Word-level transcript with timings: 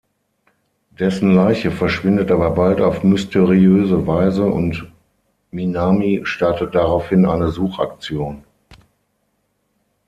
Dessen 0.97 1.29
Leiche 1.35 1.69
verschwindet 1.69 2.31
aber 2.31 2.49
bald 2.49 2.81
auf 2.81 3.03
mysteriöse 3.03 4.07
Weise 4.07 4.47
und 4.47 4.91
Minami 5.51 6.21
startet 6.23 6.73
daraufhin 6.73 7.27
eine 7.27 7.49
Suchaktion. 7.51 8.43